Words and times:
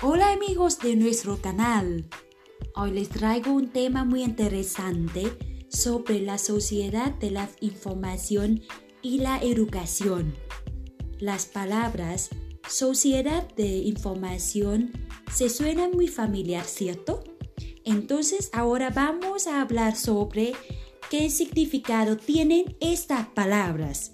Hola 0.00 0.30
amigos 0.30 0.78
de 0.78 0.94
nuestro 0.94 1.42
canal. 1.42 2.08
Hoy 2.76 2.92
les 2.92 3.08
traigo 3.08 3.50
un 3.50 3.72
tema 3.72 4.04
muy 4.04 4.22
interesante 4.22 5.26
sobre 5.68 6.20
la 6.20 6.38
sociedad 6.38 7.12
de 7.14 7.32
la 7.32 7.50
información 7.58 8.62
y 9.02 9.18
la 9.18 9.42
educación. 9.42 10.36
Las 11.18 11.46
palabras 11.46 12.30
sociedad 12.68 13.52
de 13.56 13.78
información 13.78 14.92
se 15.32 15.48
suenan 15.48 15.90
muy 15.90 16.06
familiar, 16.06 16.64
¿cierto? 16.64 17.24
Entonces 17.84 18.50
ahora 18.52 18.90
vamos 18.90 19.48
a 19.48 19.60
hablar 19.60 19.96
sobre 19.96 20.52
qué 21.10 21.28
significado 21.28 22.16
tienen 22.16 22.76
estas 22.78 23.26
palabras. 23.30 24.12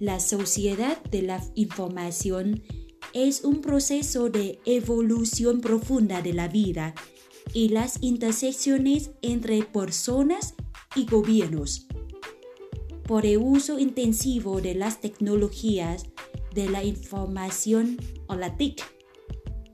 La 0.00 0.18
sociedad 0.18 1.00
de 1.04 1.22
la 1.22 1.44
información 1.54 2.64
es 3.12 3.44
un 3.44 3.60
proceso 3.60 4.28
de 4.28 4.58
evolución 4.64 5.60
profunda 5.60 6.22
de 6.22 6.32
la 6.32 6.48
vida 6.48 6.94
y 7.52 7.70
las 7.70 8.02
intersecciones 8.02 9.10
entre 9.22 9.62
personas 9.62 10.54
y 10.94 11.06
gobiernos. 11.06 11.86
Por 13.04 13.24
el 13.24 13.38
uso 13.38 13.78
intensivo 13.78 14.60
de 14.60 14.74
las 14.74 15.00
tecnologías 15.00 16.06
de 16.54 16.68
la 16.68 16.84
información 16.84 17.96
o 18.26 18.34
la 18.34 18.56
TIC. 18.56 18.82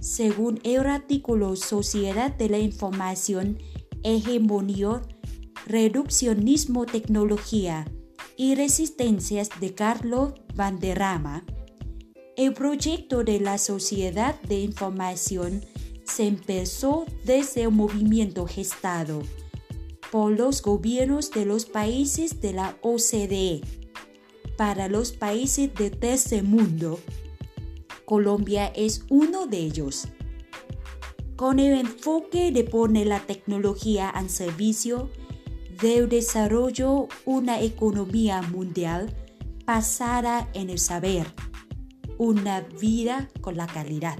Según 0.00 0.60
el 0.62 0.86
artículo 0.86 1.56
Sociedad 1.56 2.34
de 2.36 2.48
la 2.48 2.58
Información, 2.58 3.58
Hegemonía, 4.04 5.02
Reduccionismo, 5.66 6.86
Tecnología 6.86 7.90
y 8.36 8.54
Resistencias 8.54 9.48
de 9.58 9.74
Carlos 9.74 10.34
Vanderrama, 10.54 11.44
el 12.36 12.52
proyecto 12.52 13.24
de 13.24 13.40
la 13.40 13.56
Sociedad 13.56 14.40
de 14.42 14.60
Información 14.60 15.64
se 16.04 16.26
empezó 16.26 17.06
desde 17.24 17.62
el 17.62 17.70
movimiento 17.70 18.46
gestado 18.46 19.22
por 20.12 20.32
los 20.32 20.60
gobiernos 20.60 21.30
de 21.30 21.46
los 21.46 21.64
países 21.64 22.40
de 22.42 22.52
la 22.52 22.76
OCDE 22.82 23.62
para 24.58 24.88
los 24.88 25.12
países 25.12 25.74
de 25.74 25.90
tercer 25.90 26.44
mundo. 26.44 27.00
Colombia 28.04 28.66
es 28.76 29.04
uno 29.08 29.46
de 29.46 29.58
ellos. 29.58 30.08
Con 31.36 31.58
el 31.58 31.78
enfoque 31.78 32.52
de 32.52 32.64
poner 32.64 33.08
la 33.08 33.20
tecnología 33.20 34.08
al 34.08 34.30
servicio 34.30 35.10
del 35.80 36.08
desarrollo 36.08 37.08
una 37.24 37.60
economía 37.60 38.42
mundial 38.42 39.14
basada 39.64 40.48
en 40.54 40.70
el 40.70 40.78
saber 40.78 41.26
una 42.18 42.60
vida 42.60 43.28
con 43.40 43.56
la 43.56 43.66
calidad. 43.66 44.18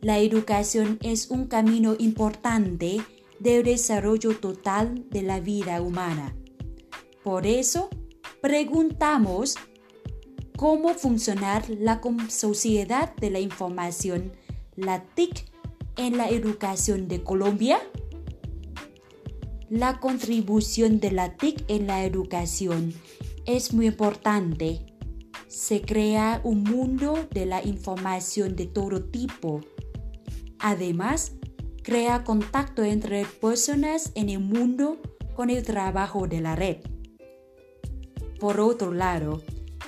La 0.00 0.18
educación 0.18 0.98
es 1.02 1.30
un 1.30 1.46
camino 1.46 1.94
importante 1.98 3.02
del 3.38 3.64
desarrollo 3.64 4.38
total 4.38 5.04
de 5.10 5.22
la 5.22 5.40
vida 5.40 5.82
humana. 5.82 6.34
Por 7.22 7.46
eso, 7.46 7.90
preguntamos 8.40 9.56
cómo 10.56 10.94
funcionar 10.94 11.68
la 11.68 12.00
sociedad 12.28 13.14
de 13.16 13.30
la 13.30 13.40
información, 13.40 14.32
la 14.76 15.04
TIC, 15.04 15.50
en 15.96 16.16
la 16.16 16.30
educación 16.30 17.08
de 17.08 17.22
Colombia. 17.22 17.78
La 19.68 20.00
contribución 20.00 20.98
de 20.98 21.12
la 21.12 21.36
TIC 21.36 21.64
en 21.68 21.86
la 21.86 22.04
educación 22.04 22.94
es 23.44 23.72
muy 23.74 23.86
importante 23.86 24.89
se 25.50 25.82
crea 25.82 26.40
un 26.44 26.62
mundo 26.62 27.26
de 27.32 27.44
la 27.44 27.60
información 27.66 28.54
de 28.54 28.66
todo 28.66 29.02
tipo. 29.02 29.60
Además, 30.60 31.32
crea 31.82 32.22
contacto 32.22 32.84
entre 32.84 33.24
personas 33.24 34.12
en 34.14 34.28
el 34.28 34.38
mundo 34.38 34.98
con 35.34 35.50
el 35.50 35.64
trabajo 35.64 36.28
de 36.28 36.40
la 36.40 36.54
red. 36.54 36.76
Por 38.38 38.60
otro 38.60 38.92
lado, 38.92 39.42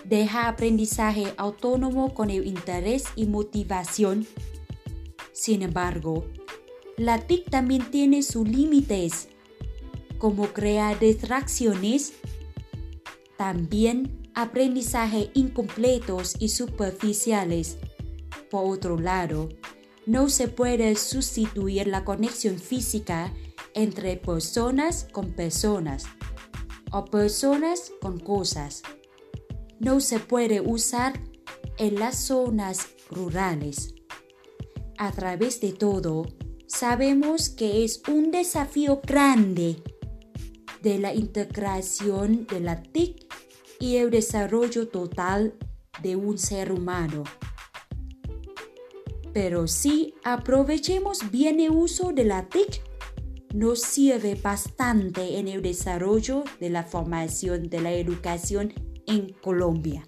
deja 0.05 0.49
aprendizaje 0.49 1.33
autónomo 1.37 2.13
con 2.13 2.31
el 2.31 2.45
interés 2.45 3.05
y 3.15 3.27
motivación. 3.27 4.27
Sin 5.33 5.63
embargo, 5.63 6.27
la 6.97 7.21
TIC 7.21 7.49
también 7.51 7.89
tiene 7.89 8.25
sus 8.25 8.49
límites, 8.49 9.29
como 10.19 10.49
crear 10.49 10.99
distracciones. 10.99 12.15
También 13.37 14.22
aprendizaje 14.35 15.31
incompletos 15.35 16.37
y 16.39 16.49
superficiales. 16.49 17.79
Por 18.51 18.73
otro 18.73 18.99
lado, 18.99 19.49
no 20.07 20.29
se 20.29 20.49
puede 20.49 20.97
sustituir 20.97 21.87
la 21.87 22.05
conexión 22.05 22.59
física 22.59 23.33
entre 23.75 24.17
personas 24.17 25.07
con 25.13 25.33
personas 25.33 26.05
o 26.91 27.05
personas 27.05 27.93
con 28.01 28.19
cosas. 28.19 28.83
No 29.79 30.01
se 30.01 30.19
puede 30.19 30.61
usar 30.61 31.21
en 31.79 31.99
las 31.99 32.19
zonas 32.19 32.89
rurales. 33.11 33.95
A 34.99 35.11
través 35.13 35.61
de 35.61 35.73
todo, 35.73 36.27
sabemos 36.67 37.49
que 37.49 37.85
es 37.85 38.03
un 38.09 38.31
desafío 38.31 39.01
grande 39.07 39.83
de 40.83 40.99
la 40.99 41.15
integración 41.15 42.47
de 42.47 42.61
la 42.61 42.83
TIC 42.83 43.32
y 43.83 43.97
el 43.97 44.13
desarrollo 44.13 44.87
total 44.87 45.55
de 46.03 46.15
un 46.15 46.39
ser 46.39 46.71
humano. 46.71 47.25
Pero 49.35 49.67
si 49.67 50.15
aprovechemos 50.23 51.33
bien 51.33 51.59
el 51.59 51.73
uso 51.73 52.13
de 52.13 52.25
la 52.25 52.49
TIC, 52.49 52.81
nos 53.53 53.81
sirve 53.81 54.37
bastante 54.37 55.41
en 55.41 55.49
el 55.49 55.63
desarrollo 55.63 56.45
de 56.61 56.71
la 56.71 56.85
formación 56.85 57.69
de 57.69 57.81
la 57.81 57.91
educación 57.91 58.73
en 59.09 59.33
Colombia. 59.33 60.05